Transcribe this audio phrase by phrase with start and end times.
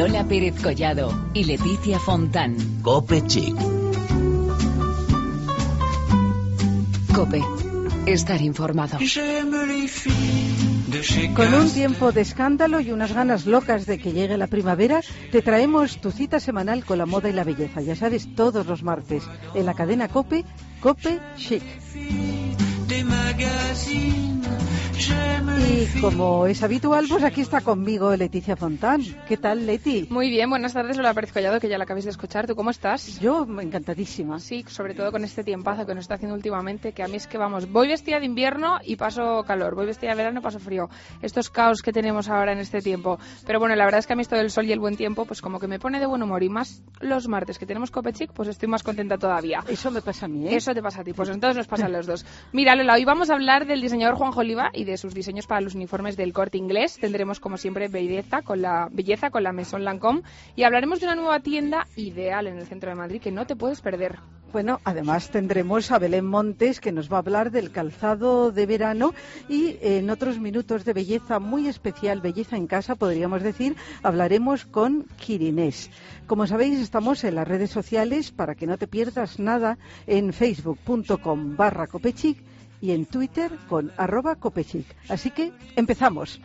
[0.00, 2.56] Lola Pérez Collado y Leticia Fontán.
[2.80, 3.54] Cope Chic.
[7.14, 7.42] Cope.
[8.06, 8.96] Estar informado.
[11.36, 15.02] Con un tiempo de escándalo y unas ganas locas de que llegue la primavera,
[15.32, 17.82] te traemos tu cita semanal con la moda y la belleza.
[17.82, 19.24] Ya sabes, todos los martes
[19.54, 20.46] en la cadena Cope,
[20.80, 21.62] Cope Chic.
[25.00, 29.02] Y como es habitual, pues aquí está conmigo Leticia Fontán.
[29.26, 30.06] ¿Qué tal, Leti?
[30.10, 32.46] Muy bien, buenas tardes, Lola Pérez Collado, que ya la acabáis de escuchar.
[32.46, 33.18] ¿Tú cómo estás?
[33.18, 34.40] Yo encantadísima.
[34.40, 37.26] Sí, sobre todo con este tiempazo que nos está haciendo últimamente, que a mí es
[37.26, 40.58] que vamos, voy vestida de invierno y paso calor, voy vestida de verano y paso
[40.58, 40.90] frío.
[41.22, 43.18] Estos caos que tenemos ahora en este tiempo.
[43.46, 45.24] Pero bueno, la verdad es que a mí esto del sol y el buen tiempo,
[45.24, 46.42] pues como que me pone de buen humor.
[46.42, 49.64] Y más los martes que tenemos Copechic, pues estoy más contenta todavía.
[49.66, 50.56] Eso me pasa a mí, ¿eh?
[50.56, 52.26] Eso te pasa a ti, pues entonces nos pasa a los dos.
[52.52, 55.60] Mira, Lola, hoy vamos a hablar del diseñador Juan Oliva y de sus diseños para
[55.60, 56.98] los uniformes del corte inglés.
[57.00, 60.22] Tendremos, como siempre, belleza con la, belleza con la Maison Lancôme
[60.56, 63.56] y hablaremos de una nueva tienda ideal en el centro de Madrid que no te
[63.56, 64.18] puedes perder.
[64.52, 69.14] Bueno, además tendremos a Belén Montes que nos va a hablar del calzado de verano
[69.48, 75.06] y en otros minutos de belleza muy especial, belleza en casa, podríamos decir, hablaremos con
[75.18, 75.90] Quirinés.
[76.26, 81.56] Como sabéis, estamos en las redes sociales para que no te pierdas nada en facebook.com
[81.56, 82.42] barra copechic
[82.80, 84.86] y en Twitter con arroba copechic.
[85.08, 86.40] Así que empezamos.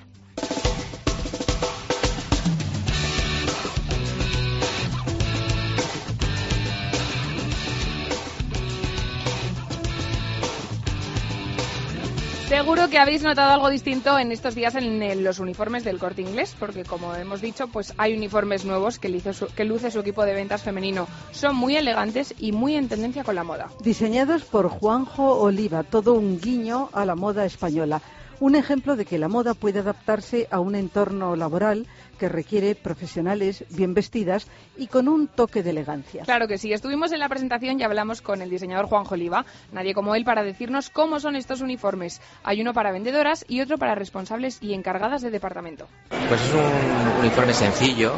[12.47, 16.55] Seguro que habéis notado algo distinto en estos días en, los uniformes del corte inglés,
[16.59, 20.23] porque como hemos dicho, pues hay uniformes nuevos que luce, su, que luce su equipo
[20.23, 21.07] de ventas femenino.
[21.31, 23.71] Son muy elegantes y muy en tendencia con la moda.
[23.81, 28.03] Diseñados por Juanjo Oliva, todo un guiño a la moda española.
[28.39, 33.65] Un ejemplo de que la moda puede adaptarse a un entorno laboral que requiere profesionales
[33.69, 36.23] bien vestidas y con un toque de elegancia.
[36.23, 36.73] Claro que sí.
[36.73, 40.43] Estuvimos en la presentación y hablamos con el diseñador Juan Joliva, nadie como él, para
[40.43, 42.21] decirnos cómo son estos uniformes.
[42.43, 45.87] Hay uno para vendedoras y otro para responsables y encargadas de departamento.
[46.09, 48.13] Pues es un uniforme sencillo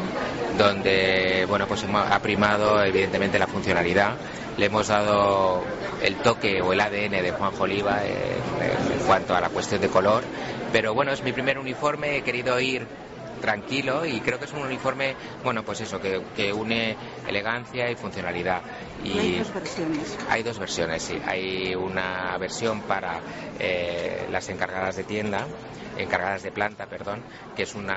[0.56, 4.16] donde bueno pues ha primado evidentemente la funcionalidad
[4.58, 5.62] le hemos dado
[6.02, 10.24] el toque o el ADN de Juan Oliva en, cuanto a la cuestión de color.
[10.72, 12.86] Pero bueno, es mi primer uniforme, he querido ir
[13.38, 18.62] tranquilo y creo que es un uniforme, bueno, pues eso, que, une elegancia y funcionalidad.
[19.04, 20.18] Y, hay dos versiones.
[20.28, 21.18] Hay dos versiones, sí.
[21.26, 23.20] Hay una versión para
[23.58, 25.46] eh, las encargadas de tienda
[25.98, 27.22] encargadas de planta, perdón,
[27.56, 27.88] que es un,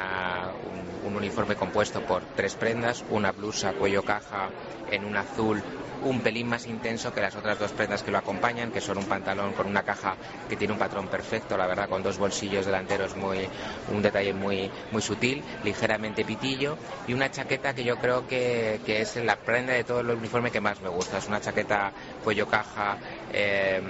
[1.04, 4.50] uniforme compuesto por tres prendas, una blusa cuello caja
[4.90, 5.62] en un azul
[6.04, 9.06] un pelín más intenso que las otras dos prendas que lo acompañan, que son un
[9.06, 10.16] pantalón con una caja
[10.50, 13.48] que tiene un patrón perfecto, la verdad, con dos bolsillos delanteros muy,
[13.92, 19.02] un detalle muy, muy sutil, ligeramente pitillo, y una chaqueta que yo creo que, que
[19.02, 21.20] es la prenda de todo el uniforme que más me gusta.
[21.20, 21.92] Es una chaqueta
[22.24, 22.98] cuello caja,
[23.32, 23.82] eh,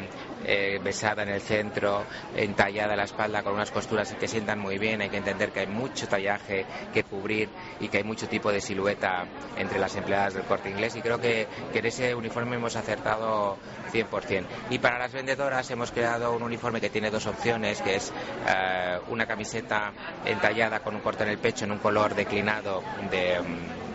[0.46, 2.04] eh, besada en el centro,
[2.36, 5.02] entallada la espalda con unas costuras que sientan muy bien.
[5.02, 8.62] Hay que entender que hay mucho tallaje que cubrir y que hay mucho tipo de
[8.62, 9.26] silueta
[9.58, 13.58] entre las empleadas del corte inglés y creo que, en ese uniforme hemos acertado
[13.92, 14.46] 100%.
[14.70, 18.14] Y para las vendedoras hemos creado un uniforme que tiene dos opciones, que es
[18.48, 19.92] eh, una camiseta
[20.26, 23.40] entallada con un corte en el pecho en un color declinado de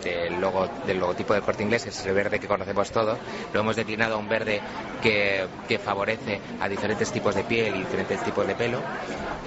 [0.03, 3.17] del, logo, del logotipo del corte inglés, es el verde que conocemos todos.
[3.53, 4.61] Lo hemos declinado a un verde
[5.01, 8.79] que, que favorece a diferentes tipos de piel y diferentes tipos de pelo.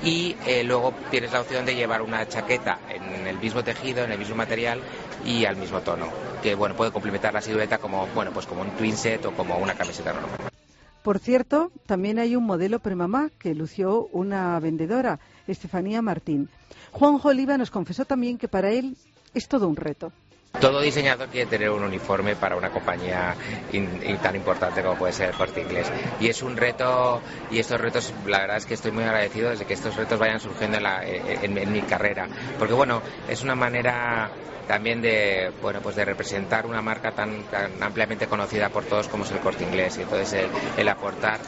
[0.03, 4.13] Y eh, luego tienes la opción de llevar una chaqueta en el mismo tejido, en
[4.13, 4.81] el mismo material
[5.25, 6.07] y al mismo tono,
[6.43, 9.59] que bueno puede complementar la silueta como bueno pues como un twin set o como
[9.59, 10.51] una camiseta normal.
[11.03, 16.51] Por cierto, también hay un modelo premamá que lució una vendedora, Estefanía Martín.
[16.93, 18.97] Juan Oliva nos confesó también que para él
[19.33, 20.13] es todo un reto.
[20.61, 23.35] Todo diseñador quiere tener un uniforme para una compañía
[24.23, 25.91] tan importante como puede ser el Corte Inglés.
[26.21, 29.65] Y es un reto, y estos retos, la verdad es que estoy muy agradecido de
[29.65, 32.29] que estos retos vayan surgiendo en, mi carrera.
[32.59, 34.31] Porque bueno, es una manera
[34.69, 37.43] también de bueno pues de representar una marca tan,
[37.81, 40.47] ampliamente conocida por todos como es el corte inglés y entonces
[40.77, 41.41] el, aportar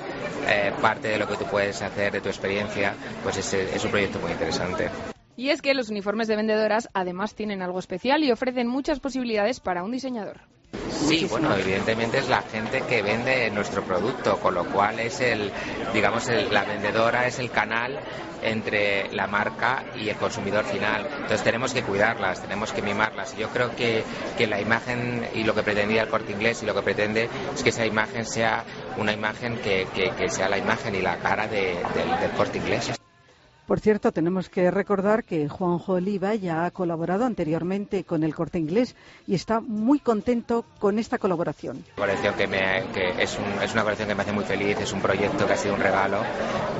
[0.48, 4.18] eh, parte de lo que tú puedes hacer de tu experiencia pues es un proyecto
[4.18, 5.11] muy interesante.
[5.36, 9.60] Y es que los uniformes de vendedoras además tienen algo especial y ofrecen muchas posibilidades
[9.60, 10.40] para un diseñador.
[10.90, 15.50] Sí, bueno, evidentemente es la gente que vende nuestro producto, con lo cual es el,
[15.92, 17.98] digamos, la vendedora es el canal
[18.42, 21.06] entre la marca y el consumidor final.
[21.12, 23.36] Entonces tenemos que cuidarlas, tenemos que mimarlas.
[23.36, 24.02] Yo creo que,
[24.38, 27.62] que la imagen y lo que pretendía el corte inglés y lo que pretende es
[27.62, 28.64] que esa imagen sea
[28.96, 29.86] una imagen que,
[30.16, 33.01] que, sea la imagen y la cara del corte inglés.
[33.66, 38.58] Por cierto, tenemos que recordar que Juanjo Oliva ya ha colaborado anteriormente con el Corte
[38.58, 41.84] Inglés y está muy contento con esta colaboración.
[41.96, 42.44] Colección que,
[43.18, 45.56] es, un, es, una colección que me hace muy feliz, es un proyecto que ha
[45.56, 46.18] sido un regalo,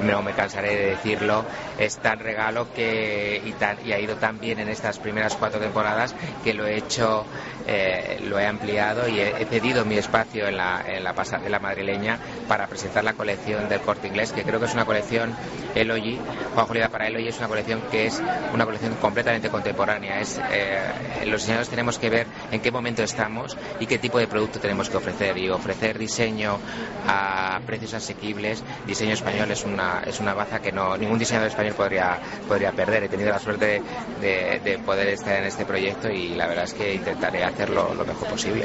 [0.05, 1.45] no me cansaré de decirlo,
[1.79, 6.53] es tan regalo que y, ha ido tan bien en estas primeras cuatro temporadas que
[6.53, 7.25] lo he hecho,
[7.67, 12.19] eh, lo he ampliado y he, cedido mi espacio en la, en madrileña
[12.49, 15.33] para presentar la colección del Corte Inglés, que creo que es una colección
[15.75, 16.19] Elogy,
[16.55, 18.23] Juanjo Para Eloy es una colección que es
[18.55, 20.21] una colección completamente contemporánea.
[20.21, 20.81] Es, eh,
[21.27, 24.89] los diseñadores tenemos que ver en qué momento estamos y qué tipo de producto tenemos
[24.89, 25.37] que ofrecer.
[25.37, 26.59] Y ofrecer diseño
[27.07, 31.75] a precios asequibles, diseño español es una, es una baza que no, ningún diseñador español
[31.75, 33.05] podría, podría perder.
[33.05, 33.83] He tenido la suerte
[34.21, 38.29] de poder estar en este proyecto y la verdad es que intentaré hacerlo lo mejor
[38.29, 38.65] posible.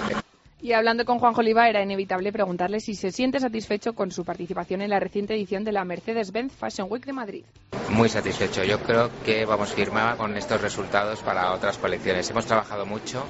[0.67, 4.81] Y hablando con Juan Oliva, era inevitable preguntarle si se siente satisfecho con su participación
[4.81, 7.45] en la reciente edición de la Mercedes-Benz Fashion Week de Madrid.
[7.89, 8.65] Muy satisfecho.
[8.65, 12.29] Yo creo que vamos firmar con estos resultados para otras colecciones.
[12.31, 13.23] Hemos trabajado mucho,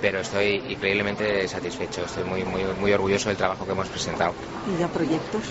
[0.00, 2.06] pero estoy increíblemente satisfecho.
[2.06, 4.34] Estoy muy, muy, muy orgulloso del trabajo que hemos presentado.
[4.66, 5.44] ¿Y ya proyectos?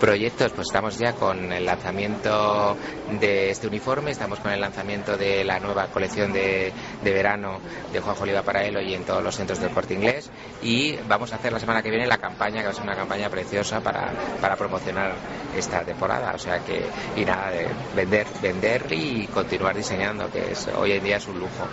[0.00, 2.74] Proyectos, pues estamos ya con el lanzamiento
[3.20, 6.72] de este uniforme, estamos con el lanzamiento de la nueva colección de,
[7.04, 7.60] de verano
[7.92, 10.30] de Juanjo Oliva para Elo y en todos los centros del corte inglés.
[10.62, 12.96] Y vamos a hacer la semana que viene la campaña, que va a ser una
[12.96, 14.10] campaña preciosa para,
[14.40, 15.12] para promocionar
[15.54, 16.32] esta temporada.
[16.34, 16.82] O sea que,
[17.14, 21.38] y nada, de vender, vender y continuar diseñando, que es, hoy en día es un
[21.40, 21.68] lujo.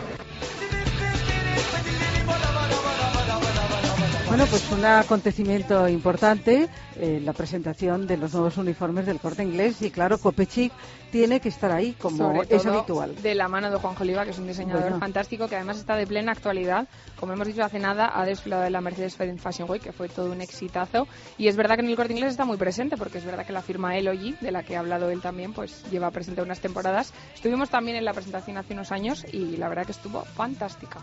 [4.28, 9.82] Bueno, pues un acontecimiento importante, eh, la presentación de los nuevos uniformes del corte inglés
[9.82, 10.74] y claro, Copechic
[11.12, 13.16] tiene que estar ahí como es habitual.
[13.22, 15.00] De la mano de Juan Oliva, que es un diseñador bueno.
[15.00, 16.90] fantástico que además está de plena actualidad.
[17.18, 20.30] Como hemos dicho hace nada, ha desfilado en la Mercedes-Benz Fashion Week, que fue todo
[20.30, 21.08] un exitazo.
[21.38, 23.54] Y es verdad que en el corte inglés está muy presente, porque es verdad que
[23.54, 27.14] la firma Elogy, de la que ha hablado él también, pues lleva presente unas temporadas.
[27.34, 31.00] Estuvimos también en la presentación hace unos años y la verdad que estuvo fantástica.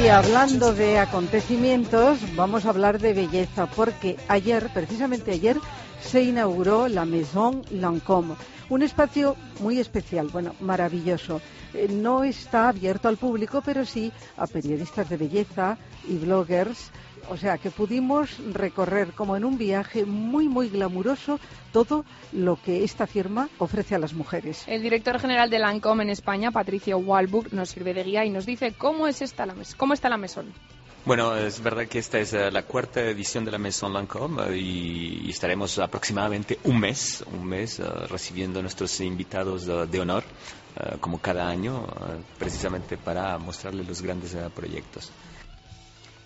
[0.00, 5.58] Y hablando de acontecimientos, vamos a hablar de belleza, porque ayer, precisamente ayer,
[6.00, 8.36] se inauguró la Maison Lancôme,
[8.70, 11.40] un espacio muy especial, bueno, maravilloso.
[11.74, 16.90] Eh, no está abierto al público, pero sí a periodistas de belleza y bloggers
[17.28, 21.40] o sea, que pudimos recorrer como en un viaje muy, muy glamuroso
[21.72, 24.64] todo lo que esta firma ofrece a las mujeres.
[24.66, 28.46] El director general de Lancôme en España, Patricio Walburg, nos sirve de guía y nos
[28.46, 30.52] dice cómo, es esta la cómo está la mesón.
[31.08, 34.52] Bueno, es verdad que esta es uh, la cuarta edición de la Maison Lancôme uh,
[34.52, 40.24] y, estaremos aproximadamente un mes, un mes uh, recibiendo a nuestros invitados de honor,
[41.00, 41.86] como cada año,
[42.38, 45.10] precisamente para mostrarles los grandes proyectos.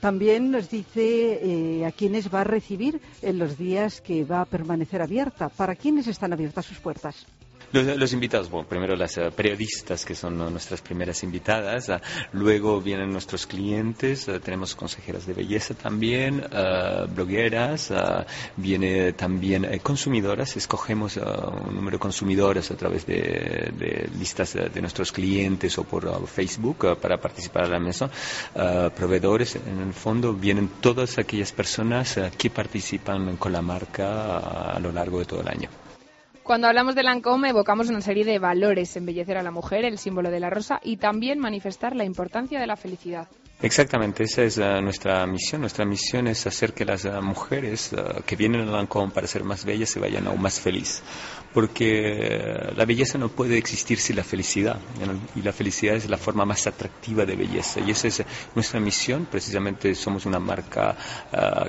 [0.03, 4.47] También nos dice eh, a quiénes va a recibir en los días que va a
[4.47, 5.49] permanecer abierta.
[5.49, 7.25] ¿Para quiénes están abiertas sus puertas?
[7.73, 11.95] Los, invitados, bueno, primero las uh, periodistas, que son nuestras primeras invitadas, uh,
[12.33, 16.45] luego vienen nuestros clientes, tenemos consejeras de belleza también,
[17.15, 17.91] blogueras,
[18.59, 24.81] viene también eh, consumidoras, escogemos un número de consumidoras a través de, de listas de
[24.83, 28.11] nuestros clientes o por Facebook para participar en la mesa,
[28.95, 34.93] proveedores, en el fondo vienen todas aquellas personas que participan con la marca a lo
[34.93, 35.82] largo de todo el año.
[36.43, 40.29] Cuando hablamos de Lancôme evocamos una serie de valores, embellecer a la mujer, el símbolo
[40.29, 43.29] de la rosa y también manifestar la importancia de la felicidad.
[43.63, 45.61] Exactamente, esa es uh, nuestra misión.
[45.61, 49.45] Nuestra misión es hacer que las uh, mujeres uh, que vienen a Lancôme para ser
[49.45, 51.05] más bellas se vayan aún más felices.
[51.53, 54.79] Porque la belleza no puede existir sin la felicidad.
[55.35, 57.81] Y la felicidad es la forma más atractiva de belleza.
[57.81, 59.27] Y esa es nuestra misión.
[59.31, 60.97] Precisamente somos una marca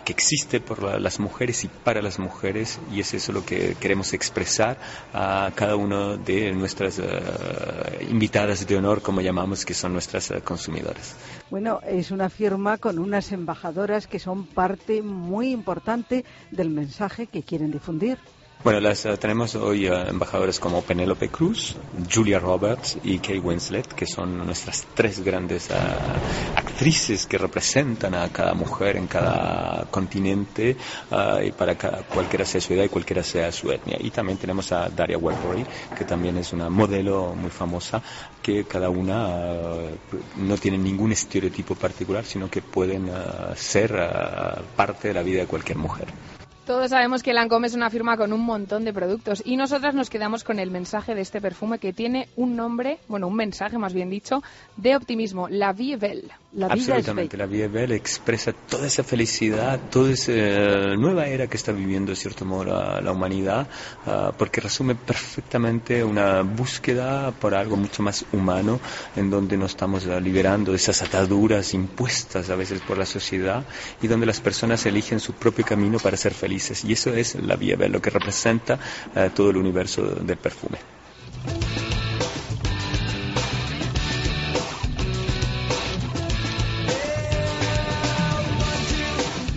[0.03, 2.79] que existe por la, las mujeres y para las mujeres.
[2.91, 4.77] Y es eso lo que queremos expresar
[5.13, 7.01] a cada una de nuestras
[8.09, 11.15] invitadas de honor, como llamamos, que son nuestras consumidoras.
[11.49, 17.43] Bueno, es una firma con unas embajadoras que son parte muy importante del mensaje que
[17.43, 18.17] quieren difundir.
[18.63, 21.75] Bueno, las uh, tenemos hoy uh, embajadores como Penélope Cruz,
[22.09, 25.73] Julia Roberts y Kay Winslet, que son nuestras tres grandes uh,
[26.55, 30.77] actrices que representan a cada mujer en cada continente
[31.43, 33.97] y para cada, cualquiera sea su edad y cualquiera sea su etnia.
[33.99, 35.65] Y también tenemos a Daria Werbury,
[35.97, 38.01] que también es una modelo muy famosa,
[38.41, 39.27] que cada una
[40.37, 43.11] no tiene ningún estereotipo particular, sino que pueden
[43.55, 43.91] ser
[44.77, 46.07] parte de la vida de cualquier mujer.
[46.65, 50.09] Todos sabemos que Lancôme es una firma con un montón de productos y nosotras nos
[50.09, 53.93] quedamos con el mensaje de este perfume que tiene un nombre, bueno, un mensaje más
[53.93, 54.41] bien dicho,
[54.77, 56.42] de optimismo, La Vie Belle.
[56.53, 61.57] Vida Absolutamente, la Via Bella expresa toda esa felicidad, toda esa eh, nueva era que
[61.57, 63.67] está viviendo, de cierto modo, la, la humanidad,
[64.05, 68.79] ah, porque resume perfectamente una búsqueda por algo mucho más humano,
[69.15, 73.65] en donde nos estamos liberando de esas ataduras impuestas a veces por la sociedad
[74.03, 76.85] y donde las personas eligen su propio camino para ser felices.
[76.85, 78.77] Y eso es la Via Bella, lo que representa
[79.15, 80.77] ah, todo el universo del perfume.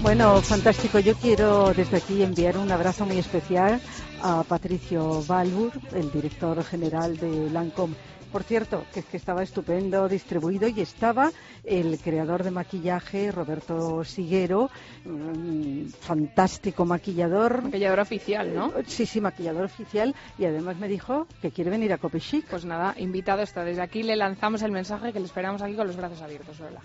[0.07, 1.01] Bueno, fantástico.
[1.01, 3.81] Yo quiero desde aquí enviar un abrazo muy especial
[4.23, 7.97] a Patricio Balbur, el director general de Lancome.
[8.31, 11.33] Por cierto, que, que estaba estupendo distribuido y estaba
[11.65, 14.71] el creador de maquillaje, Roberto Siguero,
[15.05, 17.65] mm, fantástico maquillador.
[17.65, 18.73] Maquillador oficial, ¿no?
[18.87, 20.15] Sí, sí, maquillador oficial.
[20.39, 22.47] Y además me dijo que quiere venir a Copechic.
[22.47, 23.65] Pues nada, invitado está.
[23.65, 26.81] Desde aquí le lanzamos el mensaje que le esperamos aquí con los brazos abiertos, Lola.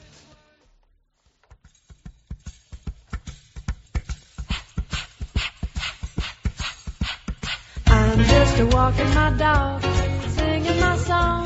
[8.62, 9.82] Walking my dog,
[10.30, 11.46] singing my song,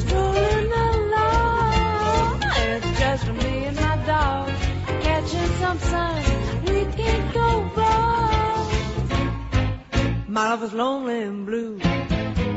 [0.00, 2.42] strolling along.
[2.42, 4.48] It's just me and my dog,
[5.00, 6.22] catching some sun.
[6.66, 8.70] We can't go wrong.
[10.26, 11.78] My love is lonely and blue.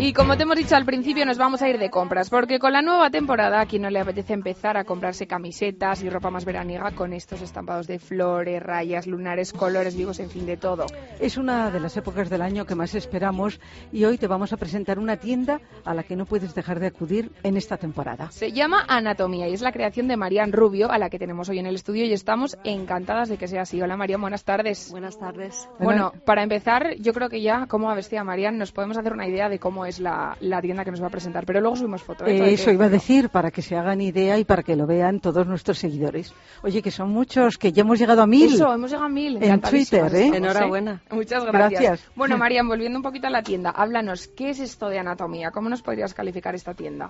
[0.01, 2.71] Y como te hemos dicho al principio, nos vamos a ir de compras, porque con
[2.71, 6.45] la nueva temporada, a quien no le apetece empezar a comprarse camisetas y ropa más
[6.45, 10.85] veraniega con estos estampados de flores, rayas, lunares, colores vivos, en fin, de todo.
[11.19, 13.59] Es una de las épocas del año que más esperamos
[13.91, 16.87] y hoy te vamos a presentar una tienda a la que no puedes dejar de
[16.87, 18.31] acudir en esta temporada.
[18.31, 21.59] Se llama Anatomía y es la creación de Marian Rubio, a la que tenemos hoy
[21.59, 23.81] en el estudio y estamos encantadas de que sea así.
[23.81, 24.91] Hola Marian, buenas tardes.
[24.91, 25.67] Buenas tardes.
[25.77, 29.27] Bueno, para empezar, yo creo que ya, como va vestida Marian, nos podemos hacer una
[29.27, 32.03] idea de cómo es la, la tienda que nos va a presentar, pero luego subimos
[32.03, 32.27] fotos.
[32.27, 32.37] ¿eh?
[32.37, 35.19] Eh, eso iba a decir, para que se hagan idea y para que lo vean
[35.19, 36.31] todos nuestros seguidores.
[36.61, 38.53] Oye, que son muchos, que ya hemos llegado a mil.
[38.53, 39.41] Eso, hemos llegado a mil.
[39.41, 40.25] En Twitter, ¿eh?
[40.25, 41.01] estamos, Enhorabuena.
[41.09, 41.81] Muchas gracias.
[41.81, 42.11] Gracias.
[42.15, 45.49] Bueno, Marian, volviendo un poquito a la tienda, háblanos, ¿qué es esto de anatomía?
[45.49, 47.09] ¿Cómo nos podrías calificar esta tienda?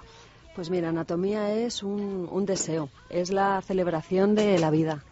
[0.56, 5.04] Pues mira, anatomía es un, un deseo, es la celebración de la vida.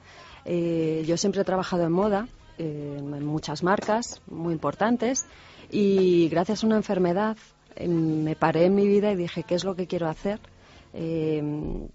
[0.45, 5.25] Eh, yo siempre he trabajado en moda, eh, en muchas marcas muy importantes,
[5.69, 7.37] y gracias a una enfermedad
[7.85, 10.39] me paré en mi vida y dije, ¿qué es lo que quiero hacer?
[10.93, 11.43] Eh,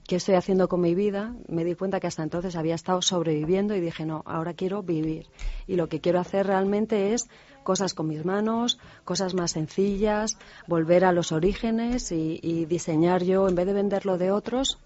[0.06, 1.34] ¿Qué estoy haciendo con mi vida?
[1.48, 5.26] Me di cuenta que hasta entonces había estado sobreviviendo y dije, no, ahora quiero vivir.
[5.66, 7.28] Y lo que quiero hacer realmente es
[7.64, 13.54] cosas con mis manos, cosas más sencillas, volver a los orígenes y, diseñar yo, en
[13.54, 14.78] vez de venderlo de otros,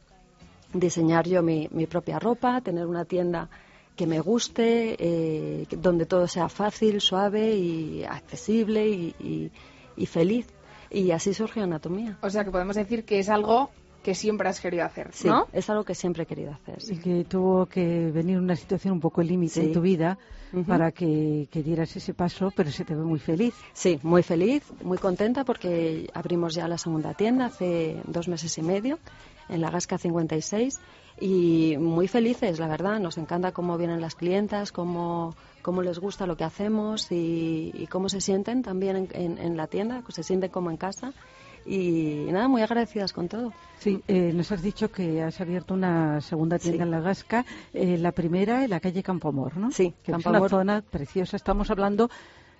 [0.72, 3.48] diseñar yo mi, propia ropa, tener una tienda
[3.96, 10.55] que me guste, eh, donde todo sea fácil, suave y accesible y feliz.
[10.90, 12.18] Y así surgió Anatomía.
[12.22, 13.70] O sea, que podemos decir que es algo
[14.02, 15.48] que siempre has querido hacer, Sí, ¿no?
[15.52, 16.76] es algo que siempre he querido hacer.
[16.78, 16.96] Y sí.
[16.98, 19.60] que tuvo que venir una situación un poco límite Sí.
[19.66, 20.16] en tu vida
[20.68, 23.52] para que, que dieras ese paso, pero se te ve muy feliz.
[23.72, 28.62] Sí, muy feliz, muy contenta porque abrimos ya la segunda tienda hace dos meses y
[28.62, 29.00] medio
[29.48, 30.78] en la Gasca 56
[31.20, 33.00] y muy felices, la verdad.
[33.00, 37.86] Nos encanta cómo vienen las clientas, cómo, cómo les gusta lo que hacemos y, y
[37.86, 41.12] cómo se sienten también en, en- en la tienda, se sienten como en casa.
[41.68, 43.52] Y nada, muy agradecidas con todo.
[43.80, 46.82] Sí, eh, nos has dicho que has abierto una segunda tienda Sí.
[46.84, 47.44] en La Gasca,
[47.74, 49.72] eh, la primera en la calle Campomor, ¿no?
[49.72, 50.42] Sí, que es Campoamor.
[50.42, 51.36] una zona preciosa.
[51.36, 52.08] Estamos hablando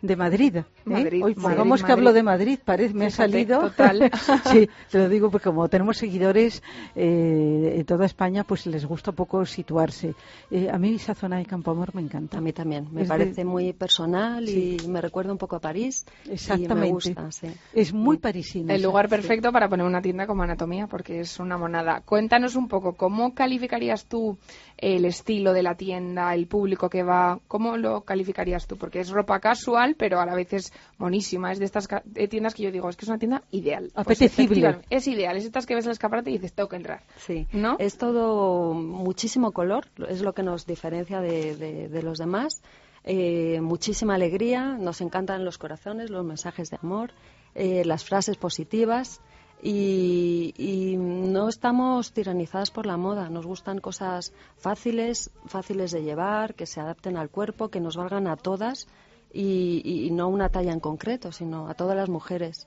[0.03, 0.57] de Madrid.
[0.57, 0.65] ¿eh?
[0.85, 1.93] Madrid, Hoy, Madrid, vamos que Madrid.
[1.93, 3.61] hablo de Madrid, parece, me Fíjate, ha salido.
[3.61, 4.11] total.
[4.53, 6.63] sí, te lo digo porque como tenemos seguidores
[6.95, 10.15] eh, en toda España, pues les gusta un poco situarse.
[10.51, 12.39] Eh, a mí esa zona de Campomor me encanta.
[12.39, 12.89] A mí también.
[12.93, 14.77] Me Es de- parece muy personal Sí.
[14.85, 16.05] y me recuerda un poco a París.
[16.31, 16.75] Exactamente.
[16.75, 17.49] Y me gusta, sí.
[17.73, 18.73] Es muy parisino.
[18.73, 22.03] El lugar perfecto para poner una tienda como Anatomía, porque es una monada.
[22.05, 24.39] Cuéntanos un poco, ¿cómo calificarías tú
[24.79, 27.39] el estilo de la tienda, el público que va?
[27.49, 28.77] ¿Cómo lo calificarías tú?
[28.77, 31.53] Porque es ropa casual, pero a la vez es monísima.
[31.53, 31.87] Es de estas
[32.29, 33.91] tiendas que yo digo, es que es una tienda ideal.
[33.95, 34.45] Pues Apetecible.
[34.45, 35.37] efectivamente, es ideal.
[35.37, 37.03] Es estas que ves en el escaparate y dices, tengo que entrar.
[37.17, 37.77] Sí, ¿No?
[37.79, 42.63] es todo muchísimo color, es lo que nos diferencia de, de- de los demás.
[43.05, 47.13] Eh, muchísima alegría, nos encantan los corazones, los mensajes de amor,
[47.55, 49.21] eh, las frases positivas
[49.63, 53.29] y, y no estamos tiranizadas por la moda.
[53.31, 58.27] Nos gustan cosas fáciles, fáciles de llevar, que se adapten al cuerpo, que nos valgan
[58.27, 58.87] a todas
[59.33, 62.67] y, y no una talla en concreto, sino a todas las mujeres.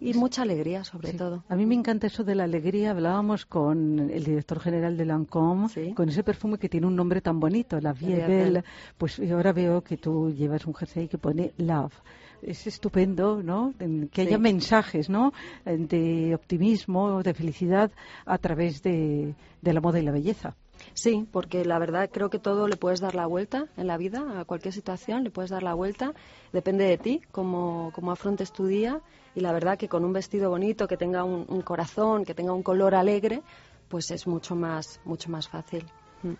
[0.00, 1.16] Y mucha alegría, sobre Sí.
[1.16, 1.44] todo.
[1.48, 2.90] A mí me encanta eso de la alegría.
[2.90, 5.94] Hablábamos con el director general de Lancôme, Sí.
[5.94, 8.64] con ese perfume que tiene un nombre tan bonito, la Vie Belle.
[8.98, 11.94] Pues y ahora veo que tú llevas un jersey que pone Love.
[12.42, 13.72] es estupendo, ¿no?
[14.10, 14.42] Que haya Sí.
[14.42, 15.32] mensajes, ¿no?
[15.64, 17.92] Eh, De optimismo, de felicidad
[18.26, 20.56] a través de, de la moda y la belleza.
[20.94, 24.40] Sí, porque la verdad creo que todo le puedes dar la vuelta en la vida,
[24.40, 26.12] a cualquier situación le puedes dar la vuelta.
[26.52, 29.00] Depende de ti, cómo, cómo afrontes tu día.
[29.34, 32.52] Y la verdad que con un vestido bonito, que tenga un, un corazón, que tenga
[32.52, 33.42] un color alegre,
[33.88, 35.84] pues es mucho más, mucho más fácil.
[36.22, 36.32] Mm.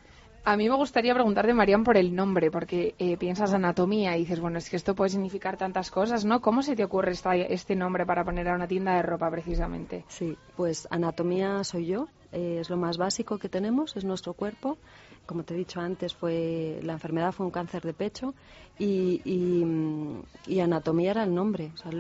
[0.44, 4.40] A mí me gustaría preguntarte, Marian, por el nombre, porque eh, piensas anatomía y dices,
[4.40, 6.40] bueno, es que esto puede significar tantas cosas, ¿no?
[6.40, 10.04] ¿Cómo se te ocurre esta- este nombre para poner a una tienda de ropa, precisamente?
[10.08, 14.78] Sí, pues anatomía soy yo, eh, es lo más básico que tenemos, es nuestro cuerpo.
[15.26, 18.34] Como te he dicho antes, fue la enfermedad fue un cáncer de pecho
[18.78, 21.70] y, y, anatomía era el nombre.
[21.74, 21.92] O sea,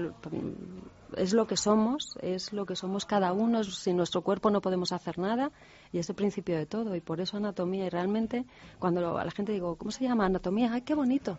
[1.16, 3.62] es lo que somos, es lo que somos cada uno.
[3.62, 5.52] Sin nuestro cuerpo no podemos hacer nada
[5.92, 6.96] y es el principio de todo.
[6.96, 7.86] Y por eso anatomía.
[7.86, 8.44] Y realmente,
[8.78, 10.72] cuando a la gente digo, ¿cómo se llama anatomía?
[10.72, 11.38] ¡Ay, qué bonito!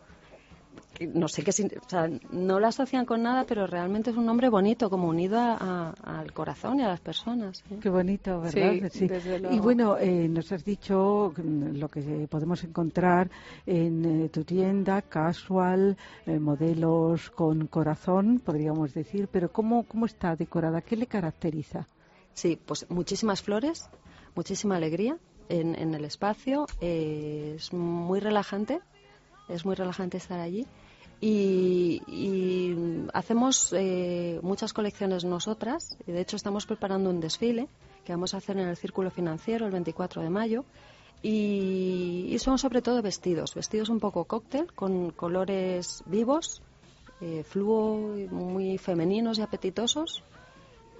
[1.13, 4.25] No sé qué, sin- o sea, no la asocian con nada, pero realmente es un
[4.25, 5.55] nombre bonito, como unido a-
[6.03, 7.63] a- al corazón y a las personas.
[7.71, 7.77] ¿eh?
[7.81, 8.89] Qué bonito, ¿verdad?
[8.91, 9.61] Sí, desde Y luego.
[9.63, 13.29] bueno, eh, nos has dicho lo que podemos encontrar
[13.65, 20.35] en eh, tu tienda, casual, eh, modelos con corazón, podríamos decir, pero ¿cómo, ¿cómo está
[20.35, 20.81] decorada?
[20.81, 21.87] ¿Qué le caracteriza?
[22.33, 23.89] Sí, pues muchísimas flores,
[24.35, 25.17] muchísima alegría
[25.49, 28.79] en, en el espacio, eh, es muy relajante,
[29.49, 30.65] es muy relajante estar allí.
[31.21, 37.69] Y, y hacemos eh, muchas colecciones nosotras, y de hecho estamos preparando un desfile
[38.03, 40.65] que vamos a hacer en el Círculo Financiero el 24 de mayo.
[41.21, 46.61] Y, y son sobre todo vestidos, vestidos un poco cóctel, con colores vivos,
[47.21, 47.95] eh, fluo,
[48.29, 50.23] muy femeninos y apetitosos.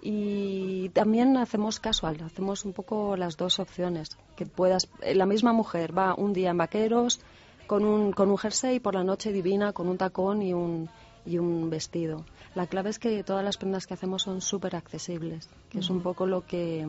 [0.02, 4.18] Y también hacemos casual, hacemos un poco las dos opciones.
[4.38, 7.20] Que puedas, eh, la misma mujer va un día en vaqueros
[7.67, 10.89] con un, con un jersey y por la noche divina con un tacón y un,
[11.25, 12.25] y un vestido.
[12.55, 16.01] La clave es que todas las prendas que hacemos son súper accesibles, que es un
[16.01, 16.88] poco lo que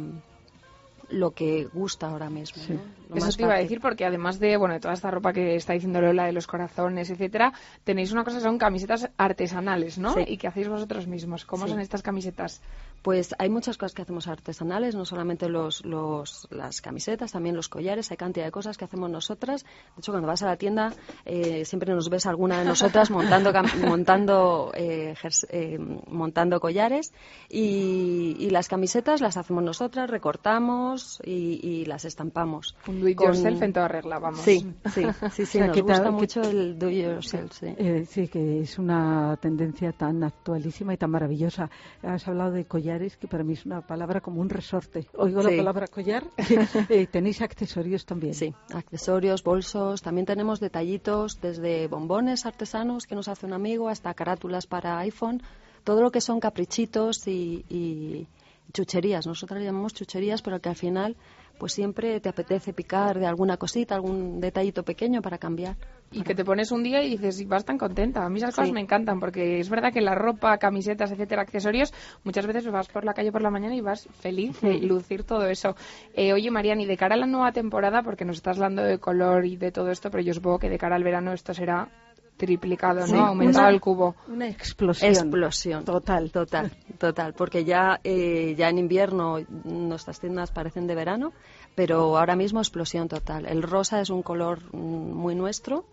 [1.10, 2.62] lo que gusta ahora mismo.
[2.62, 2.72] Sí.
[2.74, 2.80] ¿no?
[3.10, 5.32] Lo Eso más te iba a decir porque además de bueno de toda esta ropa
[5.32, 7.52] que está diciendo Lola de los corazones, etcétera,
[7.84, 10.14] tenéis una cosa que son camisetas artesanales, ¿no?
[10.14, 10.24] Sí.
[10.26, 11.44] Y que hacéis vosotros mismos.
[11.44, 11.70] ¿Cómo Sí.
[11.72, 12.62] son estas camisetas?
[13.02, 17.68] Pues hay muchas cosas que hacemos artesanales, no solamente los, los, las camisetas, también los
[17.68, 19.64] collares, hay cantidad de cosas que hacemos nosotras.
[19.64, 20.92] De hecho, cuando vas a la tienda,
[21.26, 23.52] eh, siempre nos ves alguna de nosotras montando,
[23.86, 25.14] montando, eh,
[25.50, 27.12] eh, montando collares.
[27.50, 30.93] Y, y las camisetas las hacemos nosotras, recortamos
[31.24, 32.76] y, y las estampamos.
[32.88, 34.40] Un do it Con- yourself en toda regla, vamos.
[34.40, 35.02] Sí, sí,
[35.32, 37.66] sí, sí, O sea, nos que ta- gusta que- mucho el do it yourself, sí.
[37.76, 41.70] Eh, sí, que es una tendencia tan actualísima y tan maravillosa.
[42.02, 45.06] Has hablado de collares, que para mí es una palabra como un resorte.
[45.16, 45.50] Oigo Sí.
[45.50, 46.24] la palabra collar.
[46.88, 48.34] Eh, Tenéis accesorios también.
[48.34, 54.12] Sí, accesorios, bolsos, también tenemos detallitos desde bombones artesanos que nos hace un amigo hasta
[54.14, 55.42] carátulas para iPhone,
[55.84, 58.26] todo lo que son caprichitos y, y
[58.74, 59.26] chucherías.
[59.26, 61.16] Nosotros le llamamos chucherías, pero que al final
[61.56, 65.76] pues siempre te apetece picar de alguna cosita, algún detallito pequeño para cambiar.
[66.10, 68.24] Y que te pones un día y dices, y vas tan contenta.
[68.24, 68.72] A mí esas cosas Sí.
[68.72, 71.92] me encantan porque es verdad que la ropa, camisetas, etcétera, accesorios,
[72.24, 75.46] muchas veces vas por la calle por la mañana y vas feliz de lucir todo
[75.46, 75.76] eso.
[76.14, 78.98] Eh, oye, Marian, y de cara a la nueva temporada, porque nos estás hablando de
[78.98, 81.88] color y de todo esto, pero yo supongo que de cara al verano esto será
[82.36, 83.26] triplicado, Sí, ¿no?
[83.26, 84.16] Aumentado el cubo.
[84.28, 85.10] Una explosión.
[85.10, 85.84] Explosión.
[85.84, 86.30] Total.
[86.30, 87.34] Total, total.
[87.34, 91.32] Porque ya, eh, ya en invierno nuestras tiendas parecen de verano,
[91.74, 93.46] pero ahora mismo explosión total.
[93.46, 95.84] El rosa es un color mm, muy nuestro,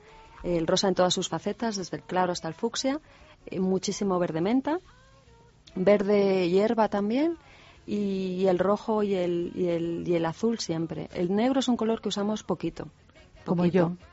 [0.43, 2.99] el rosa en todas sus facetas, desde el claro hasta el fucsia,
[3.45, 4.79] eh, muchísimo verde menta,
[5.75, 7.37] verde hierba también.
[7.87, 11.09] Y el rojo y el, y, el, y el azul siempre.
[11.13, 12.87] El negro es un color que usamos poquito.
[13.43, 13.97] Como poquito.
[13.99, 14.10] yo.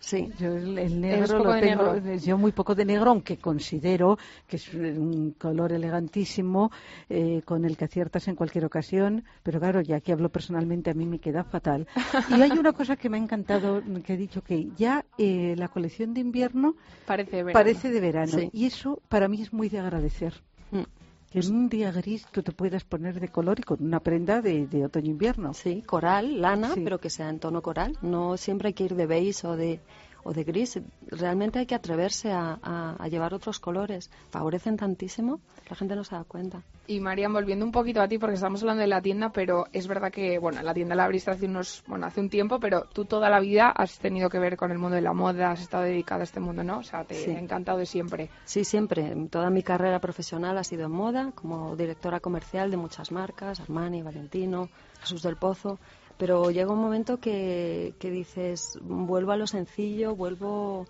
[0.00, 0.30] Sí.
[0.38, 2.14] Yo el, negro lo tengo, negro.
[2.16, 6.70] yo muy poco de negro, aunque considero que es un color elegantísimo
[7.08, 10.94] eh, con el que aciertas en cualquier ocasión, pero claro, ya que hablo personalmente, a
[10.94, 11.86] mí me queda fatal.
[12.38, 15.68] Y hay una cosa que me ha encantado, que he dicho que ya eh, la
[15.68, 16.74] colección de invierno
[17.06, 17.52] Parece verano.
[17.52, 18.50] parece de verano, Sí.
[18.52, 20.34] y eso para mí es muy de agradecer.
[20.70, 20.82] Mm.
[21.30, 24.40] Que en un día gris tú te puedas poner de color y con una prenda
[24.40, 25.52] de, de otoño-invierno.
[25.52, 26.80] Sí, coral, lana, Sí.
[26.82, 27.98] pero que sea en tono coral.
[28.00, 29.80] No siempre hay que ir de beige o de,
[30.28, 30.78] o de gris.
[31.06, 34.10] Realmente hay que atreverse a, a- a llevar otros colores.
[34.30, 36.62] Favorecen tantísimo, la gente no se da cuenta.
[36.86, 39.86] Y Marian, volviendo un poquito a ti, porque estamos hablando de la tienda, pero es
[39.86, 43.04] verdad que, bueno, la tienda la abriste hace unos, bueno, hace un tiempo, pero tú
[43.04, 45.82] toda la vida has tenido que ver con el mundo de la moda, has estado
[45.84, 46.78] dedicada a este mundo, ¿no?
[46.78, 47.30] O sea, te Sí.
[47.30, 48.30] ha encantado de siempre.
[48.46, 49.14] Sí, siempre.
[49.30, 54.02] Toda mi carrera profesional ha sido en moda, como directora comercial de muchas marcas, Armani,
[54.02, 54.68] Valentino,
[55.00, 55.78] Jesús del Pozo.
[56.18, 60.86] Pero llega un momento que, que dices, vuelvo a lo sencillo, vuelvo,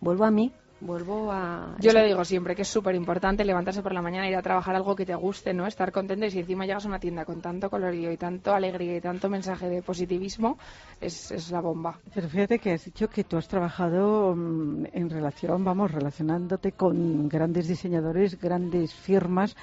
[0.00, 1.76] vuelvo a mí, Vuelvo a...
[1.78, 4.74] Yo le digo siempre que es súper importante levantarse por la mañana, ir a trabajar
[4.74, 5.64] algo que te guste, ¿no?
[5.64, 8.96] Estar contento y si encima llegas a una tienda con tanto colorido y tanto alegría
[8.96, 10.58] y tanto mensaje de positivismo,
[11.00, 12.00] es, es la bomba.
[12.12, 17.28] Pero fíjate que has dicho que tú has trabajado mm, en relación, vamos, relacionándote con
[17.28, 19.54] grandes diseñadores, grandes firmas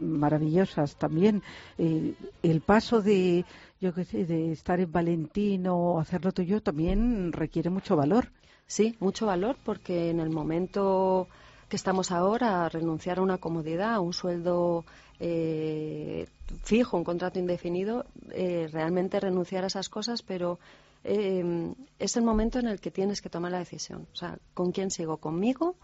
[0.00, 1.42] maravillosas también.
[1.78, 3.44] Eh, el paso de,
[3.84, 8.32] yo qué sé, de estar en Valentino o hacerlo tuyo también requiere mucho valor.
[8.66, 11.28] Sí, mucho valor porque en el momento
[11.68, 14.86] que estamos ahora, renunciar a una comodidad, a un sueldo
[15.20, 16.26] eh,
[16.62, 20.58] fijo, un contrato indefinido, eh, realmente renunciar a esas cosas, pero
[21.04, 24.06] eh, es el momento en el que tienes que tomar la decisión.
[24.14, 25.18] O sea, ¿con quién sigo?
[25.18, 25.76] ¿Conmigo?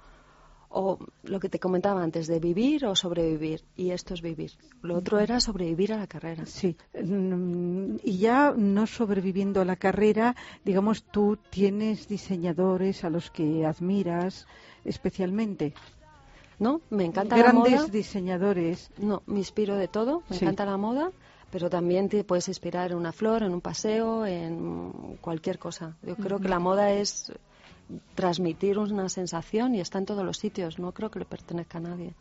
[0.73, 3.65] O lo que te comentaba antes, de vivir o sobrevivir.
[3.77, 4.53] Y esto es vivir.
[4.83, 6.47] Lo otro era sobrevivir a la carrera.
[6.47, 13.31] Sí, mm, y ya no sobreviviendo a la carrera, digamos, tú tienes diseñadores a los
[13.33, 14.47] que admiras
[14.85, 15.75] especialmente.
[16.61, 16.83] ¿No?
[16.91, 17.87] Me encanta la Grandes moda.
[17.89, 18.91] diseñadores.
[18.99, 20.45] No, me inspiro de todo, me Sí.
[20.45, 21.11] encanta la moda,
[21.51, 25.97] pero también te puedes inspirar en una flor, en un paseo, en cualquier cosa.
[26.03, 27.33] Yo creo que la moda es
[28.15, 31.81] transmitir una sensación y está en todos los sitios, no creo que le pertenezca a
[31.81, 32.15] nadie.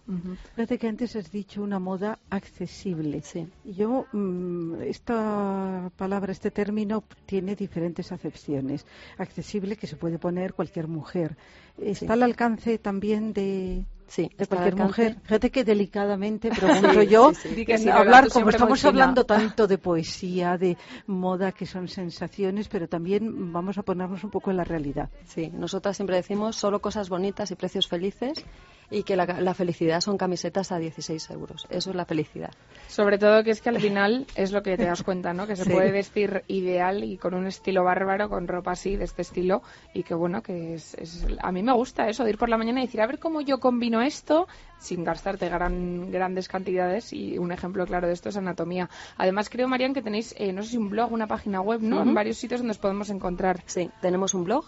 [0.56, 3.22] Fíjate que antes has dicho una moda accesible.
[3.22, 3.48] Sí.
[3.66, 8.86] Yo, mm, esta palabra, este término tiene diferentes acepciones.
[9.18, 11.38] Accesible que se puede poner cualquier mujer.
[11.78, 15.18] Está al alcance también de, Sí, de cualquier mujer.
[15.24, 17.56] Fíjate que delicadamente pregunto yo, sí, sí.
[17.56, 21.66] Di que en sí, Lola, hablar, como estamos hablando tanto de poesía, de moda, que
[21.66, 25.10] son sensaciones, pero también vamos a ponernos un poco en la realidad.
[25.26, 28.44] Sí, nosotras siempre decimos solo cosas bonitas y precios felices
[28.92, 31.68] y que la, la felicidad son camisetas a 16 euros.
[31.70, 32.52] Eso es la felicidad.
[32.88, 35.46] Sobre todo que es que al final es lo que te das cuenta, ¿no?
[35.46, 35.72] Que se Sí.
[35.72, 39.62] puede vestir ideal y con un estilo bárbaro, con ropa así, de este estilo,
[39.94, 42.58] y que bueno, que es, es- a mí me gusta eso, de ir por la
[42.58, 44.48] mañana y decir, a ver cómo yo combino esto
[44.80, 48.90] sin gastarte gran, grandes cantidades y un ejemplo claro de esto es anatomía.
[49.18, 52.02] Además creo, Marian, que tenéis, eh, no sé si un blog, una página web, ¿no?
[52.02, 53.62] En varios sitios donde os podemos encontrar.
[53.66, 54.66] Sí, tenemos un blog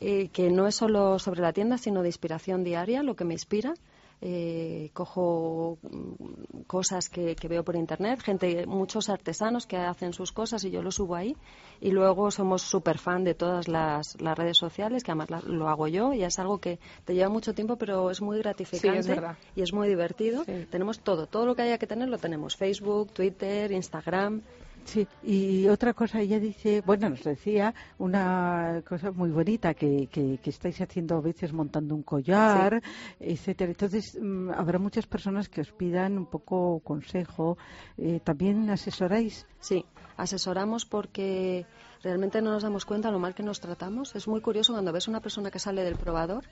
[0.00, 3.34] eh, que no es solo sobre la tienda, sino de inspiración diaria, lo que me
[3.34, 3.74] inspira.
[4.22, 10.30] Eh, cojo mm, cosas que, que veo por internet, gente, muchos artesanos que hacen sus
[10.30, 11.34] cosas y yo lo subo ahí.
[11.80, 15.68] Y luego somos súper fan de todas las, las redes sociales, que además la- lo
[15.70, 19.14] hago yo y es algo que te lleva mucho tiempo, pero es muy gratificante
[19.56, 20.44] y es muy divertido.
[20.44, 20.66] Sí.
[20.70, 24.42] Tenemos todo, todo lo que haya que tener lo tenemos: Facebook, Twitter, Instagram.
[24.84, 30.38] Sí, y otra cosa, ella dice, bueno, nos decía una cosa muy bonita, que, que,
[30.38, 32.82] que estáis haciendo a veces montando un collar,
[33.18, 33.70] etcétera.
[33.70, 37.58] Entonces, mm, habrá muchas personas que os pidan un poco consejo.
[37.98, 39.46] Eh, ¿También asesoráis?
[39.60, 39.84] Sí,
[40.16, 41.66] asesoramos porque
[42.02, 44.14] realmente no nos damos cuenta lo mal que nos tratamos.
[44.14, 46.44] Es muy curioso cuando ves una persona que sale del probador,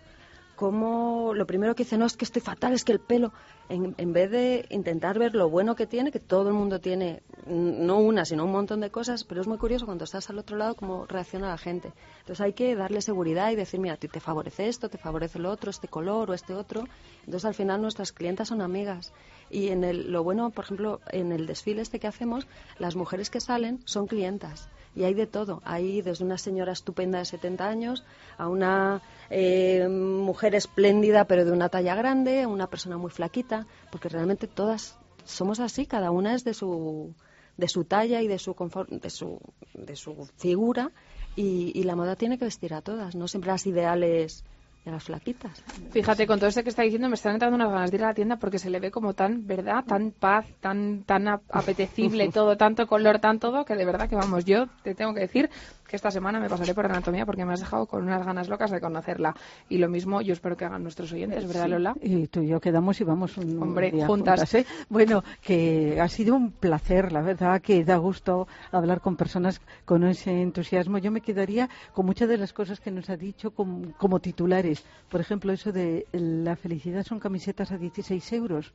[0.59, 3.33] como lo primero que dice, no, es que estoy fatal, es que el pelo,
[3.68, 7.23] en, en vez de intentar ver lo bueno que tiene, que todo el mundo tiene,
[7.47, 10.38] mm, no una, sino un montón de cosas, pero es muy curioso cuando estás al
[10.40, 11.92] otro lado cómo reacciona la gente.
[12.18, 15.71] Entonces hay que darle seguridad y decir, mira, te favorece esto, te favorece lo otro,
[15.71, 16.83] este color o este otro.
[17.21, 19.12] Entonces al final nuestras clientas son amigas.
[19.51, 22.49] Y en el, lo bueno, por ejemplo, en el desfile este que hacemos,
[22.81, 24.68] las mujeres que salen son clientas.
[24.98, 25.62] Y hay de todo.
[25.64, 28.04] Hay desde una señora estupenda de 70 años
[28.37, 33.66] a una eh, mujer espléndida pero de una talla grande, a una persona muy flaquita,
[33.92, 37.14] porque realmente todas somos así, cada una es de su
[37.56, 39.38] de su talla y de su confort- de su
[39.74, 40.90] de su figura
[41.37, 44.44] y, y la moda tiene que vestir a todas, no siempre las ideales
[44.88, 45.64] de las flaquitas.
[45.90, 48.09] Fíjate, con todo esto que está diciendo me están entrando unas ganas de ir a
[48.09, 49.85] la tienda porque se le ve como tan, ¿verdad?
[49.87, 54.16] Tan paz, tan tan ap- apetecible todo, tanto color, tan todo, que de verdad que
[54.16, 55.51] vamos, yo te tengo que decir
[55.88, 58.70] que esta semana me pasaré por anatomía porque me has dejado con unas ganas locas
[58.70, 59.35] de conocerla.
[59.68, 61.94] Y lo mismo yo espero que hagan nuestros oyentes, ¿verdad, Sí, Lola?
[62.01, 64.55] Y tú y yo quedamos y vamos un Hombre, día juntas.
[64.55, 64.66] ¿eh?
[64.88, 70.05] Bueno, que ha sido un placer, la verdad, que da gusto hablar con personas con
[70.05, 70.98] ese entusiasmo.
[70.98, 74.85] Yo me quedaría con muchas de las cosas que nos ha dicho como, como titulares.
[75.09, 78.74] Por ejemplo, eso de la felicidad son camisetas a 16 euros.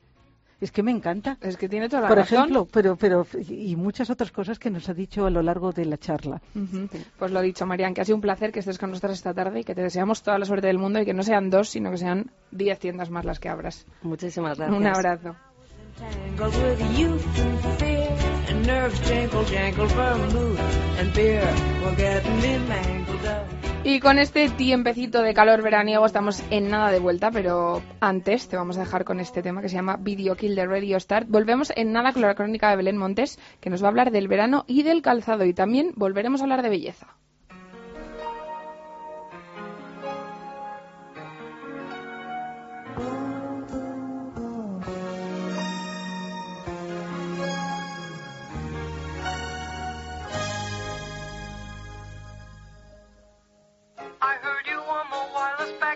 [0.63, 1.37] Es que me encanta.
[1.41, 2.37] Es que tiene toda la Por razón.
[2.37, 5.83] ejemplo, pero, pero, y muchas otras cosas que nos ha dicho a lo largo de
[5.83, 6.41] la charla.
[7.19, 9.59] Pues lo dicho, Marian, que ha sido un placer que estés con nosotros esta tarde
[9.59, 11.91] y que te deseamos toda la suerte del mundo y que no sean dos, sino
[11.91, 13.85] que sean diez tiendas más las que abras.
[14.03, 14.79] Muchísimas gracias.
[14.79, 15.35] Un abrazo.
[19.51, 20.57] Jangle,
[20.97, 21.43] and beer
[22.41, 23.62] me mangled up.
[23.85, 28.55] Y con este tiempecito de calor veraniego estamos en nada de vuelta, pero antes te
[28.55, 31.27] vamos a dejar con este tema que se llama Video Kill de Radio Start.
[31.27, 34.29] Volvemos en nada con la crónica de Belén Montes, que nos va a hablar del
[34.29, 37.17] verano y del calzado, y también volveremos a hablar de belleza.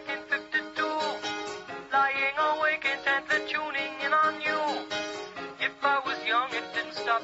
[0.05, 0.83] in 52.
[1.91, 4.85] Lying awake intent tuning in on you.
[5.59, 7.23] If I was young, it didn't stop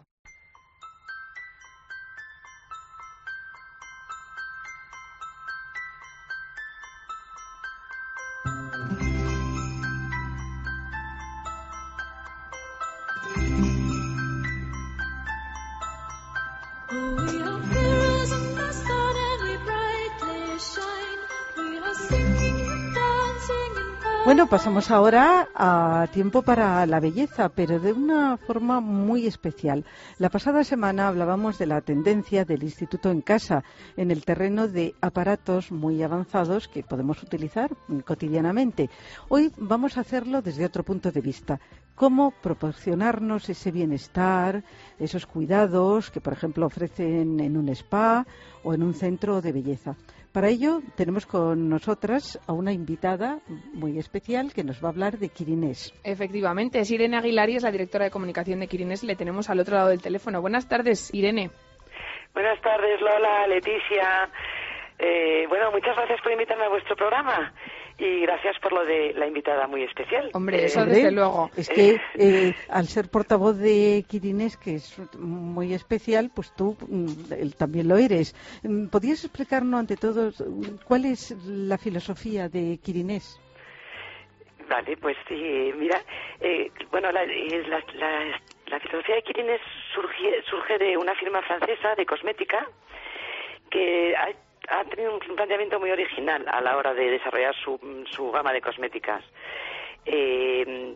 [24.31, 29.83] Bueno, pasamos ahora a tiempo para la belleza, pero de una forma muy especial.
[30.19, 33.65] La pasada semana hablábamos de la tendencia del Instituto en Casa
[33.97, 37.71] en el terreno de aparatos muy avanzados que podemos utilizar
[38.05, 38.89] cotidianamente.
[39.27, 41.59] Hoy vamos a hacerlo desde otro punto de vista.
[41.93, 44.63] Cómo proporcionarnos ese bienestar,
[44.97, 48.25] esos cuidados que, por ejemplo, ofrecen en un spa
[48.63, 49.97] o en un centro de belleza.
[50.33, 53.39] Para ello tenemos con nosotras a una invitada
[53.73, 55.93] muy especial que nos va a hablar de Quirinés.
[56.05, 59.03] Efectivamente, es Irene Aguilar y es la directora de comunicación de Quirines.
[59.03, 60.39] Le tenemos al otro lado del teléfono.
[60.39, 61.49] Buenas tardes, Irene.
[62.33, 64.29] Buenas tardes, Lola, Leticia.
[64.97, 67.53] Eh, bueno, muchas gracias por invitarme a vuestro programa
[68.03, 70.31] y gracias por lo de la invitada muy especial.
[70.33, 71.49] Hombre, Eh, eso desde luego.
[71.55, 77.33] Es que eh, al ser portavoz de Quirinés, que es muy especial, pues tú mm,
[77.33, 78.33] él también lo eres.
[78.63, 80.31] Mm, ¿Podrías explicarnos ante todo
[80.87, 83.39] cuál es la filosofía de Quirinés?
[84.69, 85.35] Vale, pues sí,
[85.77, 86.01] mira,
[86.39, 89.59] eh, bueno, la, eh, la, la- la filosofía de Quirines
[89.93, 92.65] surge, surge de una firma francesa de cosmética
[93.69, 94.29] que ha,
[94.69, 98.61] ha tenido un planteamiento muy original a la hora de desarrollar su, su gama de
[98.61, 99.23] cosméticas.
[100.05, 100.95] Eh,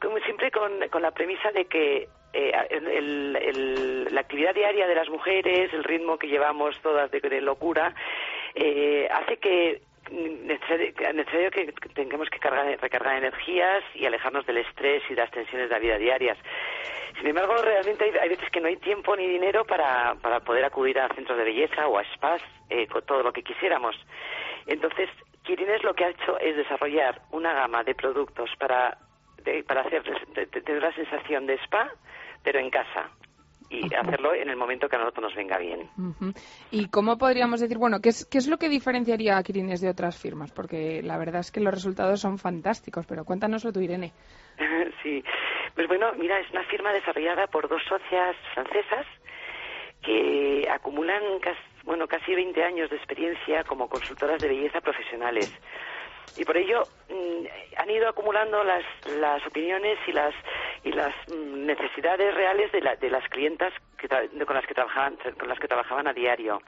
[0.00, 5.08] como siempre con, con la premisa de que eh, el- la actividad diaria de las
[5.08, 7.94] mujeres, el ritmo que llevamos todas de, de locura,
[8.54, 15.02] eh, hace que necesario, necesario que tengamos que cargar- recargar energías y alejarnos del estrés
[15.08, 16.38] y las tensiones de la vida diarias.
[17.18, 20.64] Sin embargo, realmente hay, hay veces que no hay tiempo ni dinero para, para poder
[20.64, 23.96] acudir a centros de belleza o a spas eh, con todo lo que quisiéramos.
[24.66, 25.08] Entonces,
[25.42, 28.98] Quirines lo que ha hecho es desarrollar una gama de productos para,
[29.66, 30.02] para hacer,
[30.50, 31.90] tener la sensación de spa,
[32.42, 33.10] pero en casa.
[33.70, 35.88] Y hacerlo en el momento que a nosotros nos venga bien.
[36.72, 39.88] ¿Y cómo podríamos decir, bueno, qué es, qué es lo que diferenciaría a Quirines de
[39.88, 40.50] otras firmas?
[40.50, 44.12] Porque la verdad es que los resultados son fantásticos, pero cuéntanoslo tú, Irene.
[45.02, 45.22] sí.
[45.74, 49.06] Pues bueno, mira, es una firma desarrollada por dos socias francesas
[50.02, 55.52] que acumulan casi, bueno, casi 20 años de experiencia como consultoras de belleza profesionales.
[56.36, 58.84] Y por ello mm, han ido acumulando las,
[59.18, 60.34] las opiniones y las,
[60.84, 65.16] y las necesidades reales de, la- de las clientas que tra- con, las que trabajaban,
[65.38, 66.60] con las que trabajaban a diario.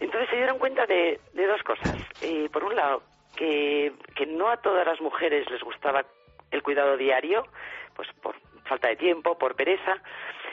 [0.00, 1.96] Entonces se dieron cuenta de, de dos cosas.
[2.20, 3.02] Eh, por un lado,
[3.36, 6.04] que, que no a todas las mujeres les gustaba
[6.50, 7.46] el cuidado diario,
[7.94, 9.96] pues por falta de tiempo, por pereza,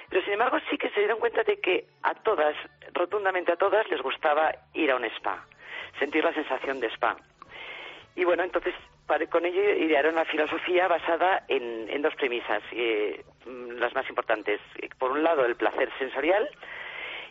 [0.10, 2.56] pero sin embargo sí que se dieron cuenta de que a todas,
[2.94, 5.44] rotundamente a todas, les gustaba ir a un spa,
[6.00, 7.18] sentir la sensación de spa.
[8.16, 8.76] Y bueno, entonces
[9.08, 14.60] para- con ello idearon la filosofía basada en, dos premisas, eh, mm, las más importantes.
[14.98, 16.50] Por un lado, el placer sensorial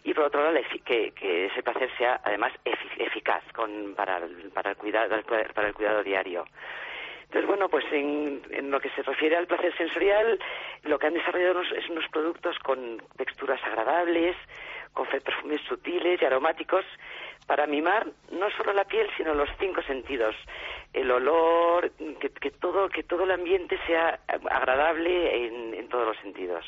[0.05, 0.53] y por otro lado,
[0.85, 5.15] que, que ese placer sea además efi- eficaz con, para, el, para, el cuidado,
[5.55, 6.45] para el cuidado diario.
[7.25, 10.39] Entonces, bueno, pues en, en lo que se refiere al placer sensorial,
[10.83, 14.37] lo que han desarrollado unos- es unos productos con texturas agradables,
[14.93, 16.85] con perfumes sutiles y aromáticos,
[17.47, 20.35] para mimar no solo la piel, sino los cinco sentidos.
[20.93, 25.47] El olor, que, todo, que todo el ambiente sea agradable
[25.79, 26.65] en, todos los sentidos.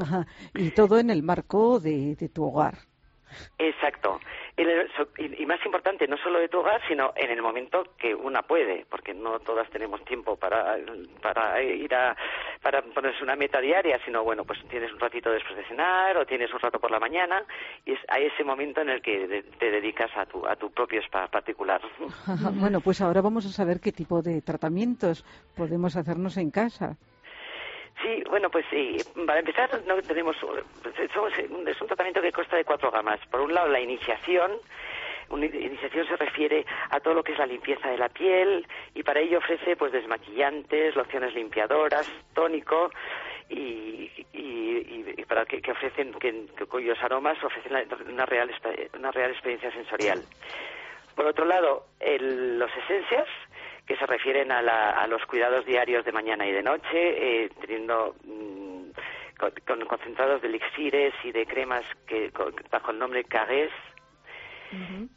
[0.00, 0.26] Ajá.
[0.54, 2.74] Y todo en el marco de tu hogar.
[3.58, 4.20] Exacto.
[4.56, 8.86] Y, más importante, no solo de tu hogar, sino en el momento que una puede,
[8.88, 10.76] porque no todas tenemos tiempo para,
[11.20, 12.16] para ir a
[12.62, 16.24] para ponerse una meta diaria, sino bueno, pues tienes un ratito después de cenar o
[16.24, 17.42] tienes un rato por la mañana
[17.84, 21.00] y es a ese momento en el que te dedicas a tu a tu propio
[21.02, 21.80] spa particular.
[22.54, 25.24] Bueno, pues ahora vamos a saber qué tipo de tratamientos
[25.56, 26.96] podemos hacernos en casa.
[28.02, 32.64] Sí, bueno, pues sí, para empezar no tenemos somos- es un tratamiento que consta de
[32.64, 33.20] cuatro gamas.
[33.30, 34.52] Por un lado la iniciación,
[35.30, 39.02] una iniciación se refiere a todo lo que es la limpieza de la piel y
[39.02, 42.90] para ello ofrece pues desmaquillantes, lociones limpiadoras, tónico
[43.48, 47.72] y, y- y- y para que, que ofrecen que, que cuyos aromas ofrecen
[48.10, 48.50] una real
[48.94, 50.24] una real experiencia sensorial.
[51.14, 53.28] Por otro lado, el- los esencias,
[53.86, 57.50] que se refieren a, la- a los cuidados diarios de mañana y de noche, eh,
[57.60, 58.90] teniendo mm,
[59.38, 63.70] con, con- concentrados de elixires y de cremas que con- bajo el nombre Carés.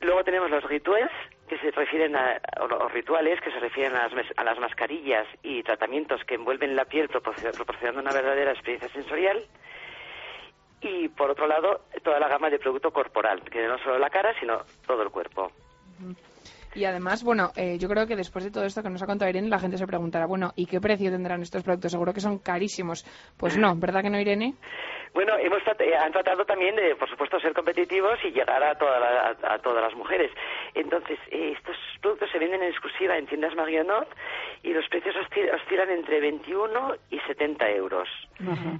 [0.02, 1.10] Luego tenemos los rituales,
[1.48, 5.64] que se refieren a, o, rituales que se refieren a las, a las mascarillas y
[5.64, 9.44] tratamientos que envuelven la piel proporcio- proporcionando una verdadera experiencia sensorial.
[10.82, 14.36] Y por otro lado, toda la gama de producto corporal, que no solo la cara,
[14.40, 15.52] sino todo el cuerpo.
[16.78, 19.30] Y además, bueno, eh, yo creo que después de todo esto que nos ha contado
[19.30, 21.92] Irene, la gente se preguntará, bueno, ¿y qué precio tendrán estos productos?
[21.92, 23.04] Seguro que son carísimos.
[23.36, 24.54] Pues no, ¿verdad que no, Irene?
[25.16, 28.76] Bueno, hemos trat- eh, han tratado también de, por supuesto, ser competitivos y llegar a,
[28.76, 30.30] toda la- a, a todas las mujeres.
[30.76, 34.08] Entonces, eh, estos productos se venden en exclusiva en tiendas Marionot
[34.62, 38.08] y los precios oscil- oscilan entre 21 y 70 euros.
[38.48, 38.80] Ajá.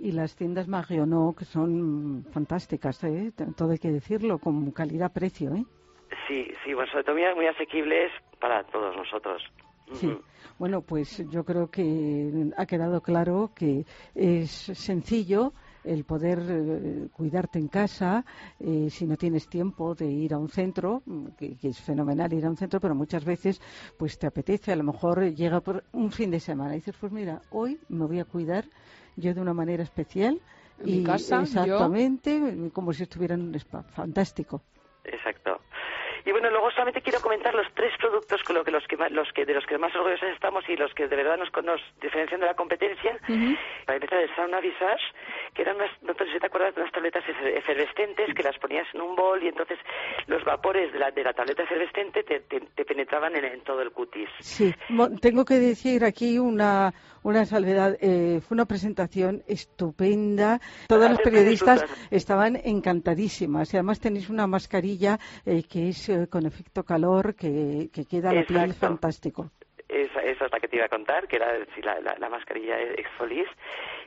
[0.00, 3.32] Y las tiendas Marionot, que son fantásticas, ¿eh?
[3.56, 5.64] Todo hay que decirlo, con calidad-precio, ¿eh?
[6.28, 9.42] Sí, sí, bueno, sobre todo muy, muy asequibles para todos nosotros.
[9.92, 10.14] Sí.
[10.58, 17.58] Bueno, pues yo creo que ha quedado claro que es sencillo el poder eh, cuidarte
[17.58, 18.24] en casa
[18.60, 22.30] eh, si no tienes tiempo de ir a un centro, mm, que, que es fenomenal
[22.34, 23.60] ir a un centro, pero muchas veces
[23.98, 27.10] pues te apetece, a lo mejor llega por un fin de semana y dices, pues
[27.10, 28.64] mira, hoy me voy a cuidar
[29.16, 30.38] yo de una manera especial
[30.80, 31.42] En mi y casa, yo.
[31.42, 34.62] exactamente como si estuviera en un spa, fantástico.
[35.04, 35.57] Exacto.
[36.24, 39.32] Y bueno, luego solamente quiero comentar los tres productos con lo que los que los
[39.32, 42.40] que de los que más orgullosos estamos y los que de verdad nos, nos diferencian
[42.40, 43.18] de la competencia.
[43.86, 45.02] Para empezar, el Sauna Visage,
[45.54, 48.86] que eran unas, no sé si te acuerdas, unas tabletas efe- efervescentes que las ponías
[48.94, 49.78] en un bol y entonces
[50.26, 53.82] los vapores de la, de la tableta efervescente te, te- te penetraban en, en todo
[53.82, 54.28] el cutis.
[54.40, 54.74] Sí,
[55.20, 56.92] tengo que decir aquí una,
[57.22, 57.96] una salvedad.
[58.00, 60.60] eh, fue una presentación estupenda.
[60.88, 63.72] Todas Ah, sí, periodistas estaban encantadísimas.
[63.72, 68.42] Y además tenéis una mascarilla eh, que es con efecto calor, que, que queda la
[68.42, 69.50] piel fantástico.
[69.88, 71.50] Esa, esa es la que te iba a contar, que era
[71.82, 73.48] la, la, la mascarilla Exfolis.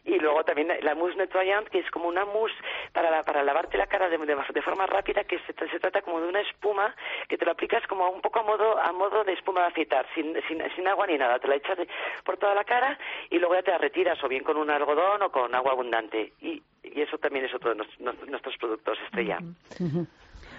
[0.04, 2.54] Y luego también la mousse nettoyant, que es como una mousse
[2.94, 6.02] para, la- para lavarte la cara de, de, de forma rápida, que se, se trata
[6.04, 6.96] como de una espuma
[7.28, 10.06] que te lo aplicas como un poco a modo, a modo de espuma de afeitar,
[10.14, 11.40] sin, sin, sin agua ni nada.
[11.40, 11.88] Te la echas de-
[12.24, 12.98] por toda la cara
[13.32, 16.34] y luego ya te la retiras, o bien con un algodón o con agua abundante.
[16.42, 19.40] Y, y eso también es otro de nos- nuestros productos estrella.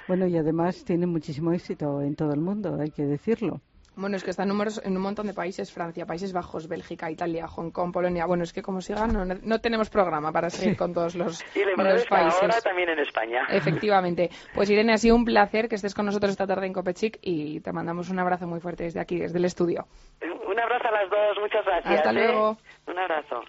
[0.09, 3.61] Bueno, y además tiene muchísimo éxito en todo el mundo, hay que decirlo.
[3.95, 7.11] Bueno, es que está en, números, en un montón de países, Francia, Países Bajos, Bélgica,
[7.11, 8.25] Italia, Hong Kong, Polonia.
[8.25, 11.59] Bueno, es que como sigan, no, no tenemos programa para seguir con todos los, Y
[11.77, 12.65] la los es que ahora países.
[12.65, 13.47] también en España.
[13.51, 14.31] Efectivamente.
[14.55, 17.61] Pues Irene, ha sido un placer que estés con nosotros esta tarde en Copechic y
[17.61, 19.87] te mandamos un abrazo muy fuerte desde aquí, desde el estudio.
[20.23, 21.95] Un abrazo a las dos, muchas gracias.
[21.95, 22.15] Hasta ¿eh?
[22.15, 22.57] luego.
[22.87, 23.43] Un abrazo.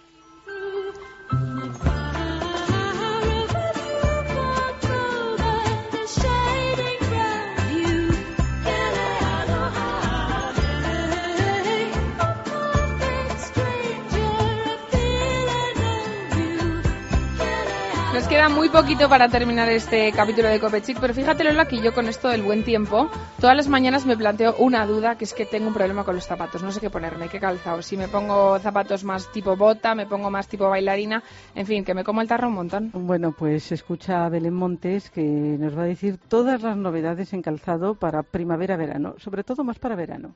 [18.14, 21.96] Nos queda muy poquito para terminar este capítulo de Copechic, pero fíjate Lola que yo
[21.96, 23.10] con esto del buen tiempo,
[23.40, 26.28] todas las mañanas me planteo una duda, que es que tengo un problema con los
[26.28, 30.06] zapatos, no sé qué ponerme, qué calzado, si me pongo zapatos más tipo bota, me
[30.06, 31.24] pongo más tipo bailarina,
[31.56, 32.92] en fin, que me como el tarro un montón.
[32.94, 37.42] Bueno, pues escucha a Belén Montes que nos va a decir todas las novedades en
[37.42, 40.36] calzado para primavera-verano, sobre todo más para verano.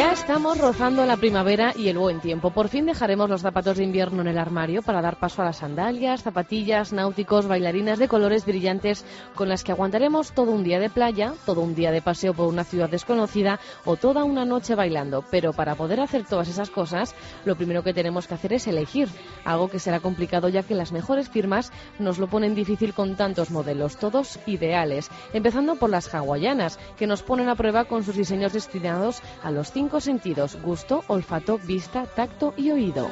[0.00, 2.52] Ya estamos rozando la primavera y el buen tiempo.
[2.52, 5.58] Por fin dejaremos los zapatos de invierno en el armario para dar paso a las
[5.58, 10.88] sandalias, zapatillas, náuticos, bailarinas de colores brillantes con las que aguantaremos todo un día de
[10.88, 15.22] playa, todo un día de paseo por una ciudad desconocida o toda una noche bailando.
[15.30, 19.10] Pero para poder hacer todas esas cosas, lo primero que tenemos que hacer es elegir,
[19.44, 23.50] algo que será complicado ya que las mejores firmas nos lo ponen difícil con tantos
[23.50, 28.54] modelos, todos ideales, empezando por las hawaianas, que nos ponen a prueba con sus diseños
[28.54, 33.08] destinados a los cinco sentidos, gusto, olfato, vista, tacto y oído.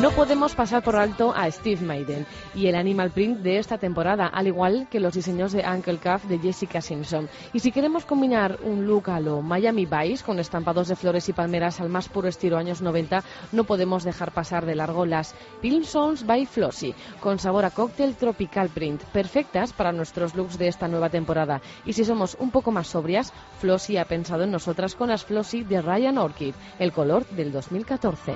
[0.00, 2.24] No podemos pasar por alto a Steve Maiden
[2.54, 6.24] y el animal print de esta temporada, al igual que los diseños de Uncle Cuff
[6.24, 7.28] de Jessica Simpson.
[7.52, 11.34] Y si queremos combinar un look a lo Miami Vice con estampados de flores y
[11.34, 13.22] palmeras al más puro estilo años 90,
[13.52, 18.70] no podemos dejar pasar de largo las Pilsons by Flossie, con sabor a cóctel tropical
[18.70, 21.60] print, perfectas para nuestros looks de esta nueva temporada.
[21.84, 25.64] Y si somos un poco más sobrias, Flossie ha pensado en nosotras con las Flossie
[25.64, 28.32] de Ryan Orchid, el color del 2014.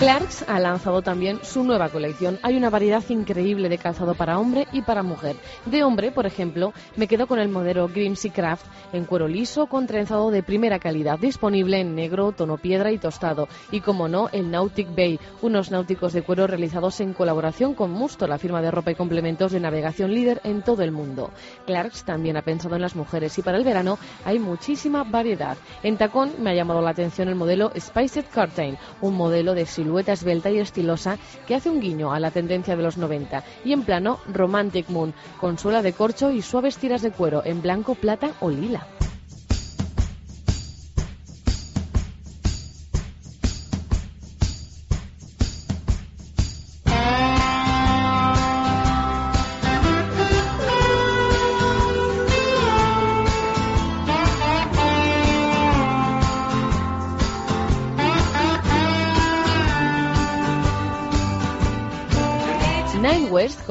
[0.00, 2.38] Clarks ha lanzado también su nueva colección.
[2.42, 5.36] Hay una variedad increíble de calzado para hombre y para mujer.
[5.66, 9.86] De hombre, por ejemplo, me quedo con el modelo Grimsy Craft en cuero liso con
[9.86, 13.46] trenzado de primera calidad, disponible en negro, tono piedra y tostado.
[13.72, 18.26] Y como no, el Nautic Bay, unos náuticos de cuero realizados en colaboración con Musto,
[18.26, 21.30] la firma de ropa y complementos de navegación líder en todo el mundo.
[21.66, 25.58] Clarks también ha pensado en las mujeres y para el verano hay muchísima variedad.
[25.82, 29.89] En tacón me ha llamado la atención el modelo Spiced Curtain, un modelo de silueta
[29.98, 33.82] esbelta y estilosa que hace un guiño a la tendencia de los 90 y en
[33.82, 38.32] plano Romantic Moon, con suela de corcho y suaves tiras de cuero en blanco, plata
[38.40, 38.86] o lila.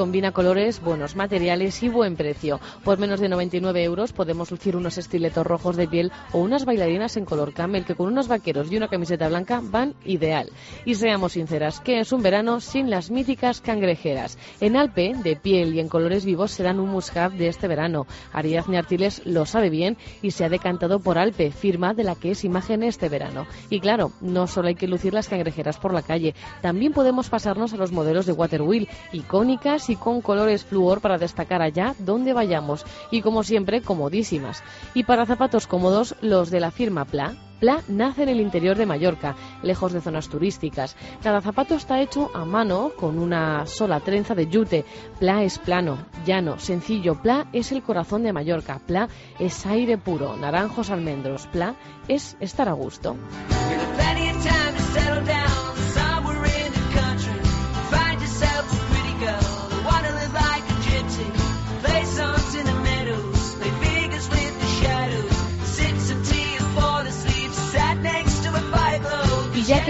[0.00, 2.58] Combina colores, buenos materiales y buen precio.
[2.84, 7.18] Por menos de 99 euros podemos lucir unos estiletos rojos de piel o unas bailarinas
[7.18, 10.48] en color camel que con unos vaqueros y una camiseta blanca van ideal.
[10.86, 14.38] Y seamos sinceras, que es un verano sin las míticas cangrejeras.
[14.62, 18.06] En Alpe, de piel y en colores vivos, serán un must-have de este verano.
[18.32, 22.30] Ariadne Artiles lo sabe bien y se ha decantado por Alpe, firma de la que
[22.30, 23.46] es imagen este verano.
[23.68, 27.74] Y claro, no solo hay que lucir las cangrejeras por la calle, también podemos pasarnos
[27.74, 32.84] a los modelos de Waterwheel, icónicas y con colores fluor para destacar allá donde vayamos.
[33.10, 34.62] Y como siempre, comodísimas.
[34.94, 37.34] Y para zapatos cómodos, los de la firma Pla.
[37.60, 40.96] Pla nace en el interior de Mallorca, lejos de zonas turísticas.
[41.22, 44.86] Cada zapato está hecho a mano con una sola trenza de yute.
[45.18, 47.20] Pla es plano, llano, sencillo.
[47.20, 48.80] Pla es el corazón de Mallorca.
[48.86, 51.46] Pla es aire puro, naranjos, almendros.
[51.48, 51.74] Pla
[52.08, 53.16] es estar a gusto.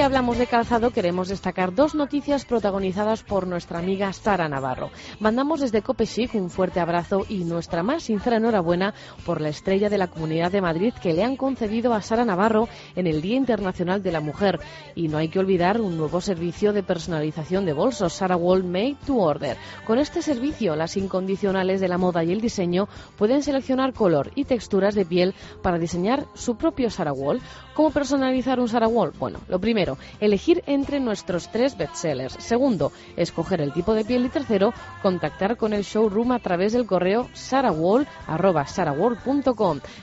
[0.00, 4.90] Que hablamos de calzado, queremos destacar dos noticias protagonizadas por nuestra amiga Sara Navarro.
[5.18, 8.94] Mandamos desde Copechic un fuerte abrazo y nuestra más sincera enhorabuena
[9.26, 12.66] por la estrella de la Comunidad de Madrid que le han concedido a Sara Navarro
[12.96, 14.58] en el Día Internacional de la Mujer.
[14.94, 18.96] Y no hay que olvidar un nuevo servicio de personalización de bolsos, Sara Wall Made
[19.04, 19.58] to Order.
[19.86, 22.88] Con este servicio, las incondicionales de la moda y el diseño
[23.18, 27.42] pueden seleccionar color y texturas de piel para diseñar su propio Sara Wall.
[27.74, 29.12] ¿Cómo personalizar un Sara Wall?
[29.18, 29.89] Bueno, lo primero,
[30.20, 32.34] elegir entre nuestros tres bestsellers.
[32.38, 34.26] Segundo, escoger el tipo de piel.
[34.26, 34.72] Y tercero,
[35.02, 38.20] contactar con el showroom a través del correo sarawall.com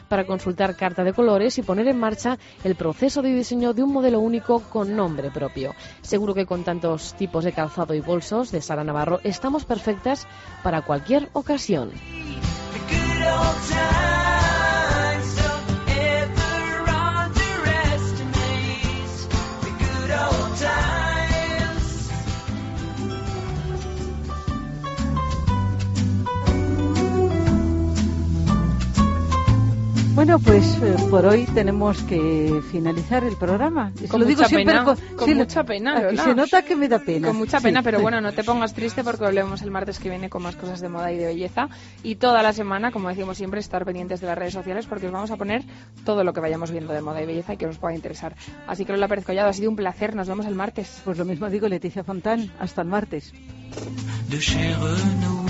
[0.07, 3.93] para consultar carta de colores y poner en marcha el proceso de diseño de un
[3.93, 5.75] modelo único con nombre propio.
[6.01, 10.27] Seguro que con tantos tipos de calzado y bolsos de Sara Navarro estamos perfectas
[10.63, 11.91] para cualquier ocasión.
[30.27, 33.93] Bueno, pues eh, por hoy tenemos que finalizar el programa.
[33.95, 36.21] Se Con lo digo mucha siempre pena, con, con sí, lo- mucha pena, Lola.
[36.25, 37.29] se nota que me da pena.
[37.29, 37.63] Con mucha Sí.
[37.63, 40.57] pena, pero bueno, no te pongas triste porque volvemos el martes que viene con más
[40.57, 41.69] cosas de moda y de belleza.
[42.03, 45.13] Y toda la semana, como decimos siempre, estar pendientes de las redes sociales porque os
[45.13, 45.63] vamos a poner
[46.03, 48.35] todo lo que vayamos viendo de moda y belleza y que os pueda interesar.
[48.67, 50.13] Así que Lola Pérez Collado, ha sido un placer.
[50.13, 51.03] Nos vemos el martes.
[51.05, 52.51] Pues lo mismo digo, Leticia Fontán.
[52.59, 53.31] Hasta el martes.
[54.29, 55.47] de chez Renault.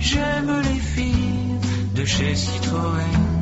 [0.00, 3.41] J'aime les filles de chez Citroën.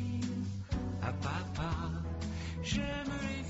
[1.21, 1.71] papa.
[2.63, 3.40] J'aimerais